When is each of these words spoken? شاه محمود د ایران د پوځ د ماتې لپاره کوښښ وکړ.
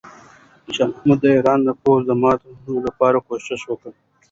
شاه 0.75 0.89
محمود 0.91 1.19
د 1.21 1.25
ایران 1.35 1.59
د 1.65 1.69
پوځ 1.81 1.99
د 2.07 2.11
ماتې 2.21 2.49
لپاره 2.87 3.17
کوښښ 3.27 3.61
وکړ. 3.67 3.91